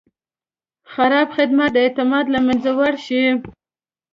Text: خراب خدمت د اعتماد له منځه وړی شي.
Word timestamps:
خراب 0.91 1.27
خدمت 1.37 1.69
د 1.73 1.77
اعتماد 1.85 2.25
له 2.33 2.39
منځه 2.45 2.69
وړی 2.77 2.99
شي. 3.07 3.21